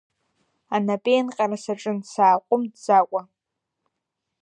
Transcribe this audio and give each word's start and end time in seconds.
Анапеинҟьара 0.75 1.57
саҿын 1.63 1.97
сааҟәымҵӡакәа. 2.11 3.21